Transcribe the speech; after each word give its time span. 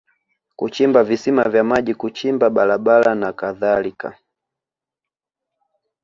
kuchimba 0.55 1.03
visima 1.03 1.43
vya 1.49 1.63
maji 1.63 1.95
kuchimba 1.95 2.49
barabara 2.49 3.15
na 3.15 3.33
kadhalika 3.33 4.17